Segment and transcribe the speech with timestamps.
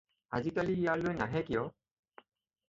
[0.37, 1.63] আজিকালি ইয়ালৈ নাহে কিয়?